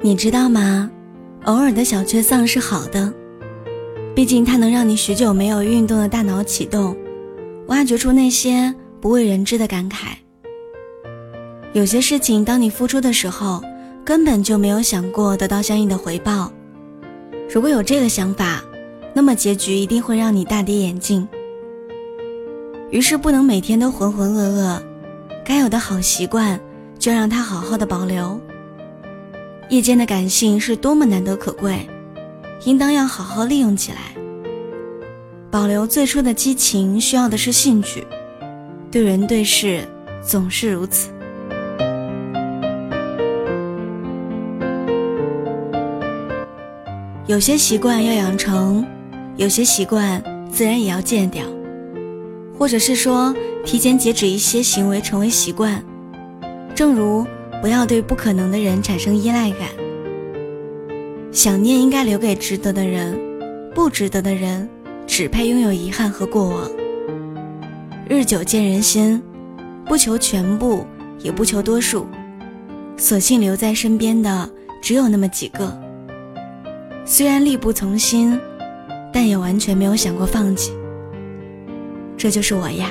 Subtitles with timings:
[0.00, 0.88] 你知道吗？
[1.44, 3.12] 偶尔的小缺丧是好的，
[4.14, 6.96] 毕竟它能让你许久没有运动的大脑启动，
[7.66, 10.12] 挖掘出那些不为人知的感慨。
[11.72, 13.60] 有些事情，当你付出的时候，
[14.04, 16.52] 根本就没有想过得到相应的回报。
[17.52, 18.62] 如果有这个想法，
[19.12, 21.26] 那么结局一定会让你大跌眼镜。
[22.92, 24.80] 于是，不能每天都浑浑噩噩，
[25.44, 26.58] 该有的好习惯
[27.00, 28.40] 就让它好好的保留。
[29.68, 31.86] 夜间的感性是多么难得可贵，
[32.64, 33.98] 应当要好好利用起来。
[35.50, 38.06] 保留最初的激情，需要的是兴趣。
[38.90, 39.86] 对人对事
[40.22, 41.10] 总是如此。
[47.26, 48.86] 有些习惯要养成，
[49.36, 51.44] 有些习惯自然也要戒掉，
[52.58, 53.34] 或者是说
[53.66, 55.84] 提前截止一些行为成为习惯，
[56.74, 57.26] 正如。
[57.60, 59.68] 不要对不可能的人产生依赖感。
[61.32, 63.18] 想念应该留给值得的人，
[63.74, 64.68] 不值得的人
[65.06, 66.70] 只配拥有遗憾和过往。
[68.08, 69.22] 日久见人心，
[69.84, 70.86] 不求全部，
[71.20, 72.06] 也不求多数，
[72.96, 75.78] 索性留在身边的只有那么几个。
[77.04, 78.38] 虽然力不从心，
[79.12, 80.72] 但也完全没有想过放弃。
[82.16, 82.90] 这就是我呀。